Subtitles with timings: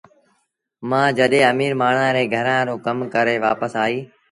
[0.89, 4.01] مآ جڏهيݩ اميٚر مآڻهآݩ ري گھرآݩ رو ڪم ڪري وآپس آئيٚ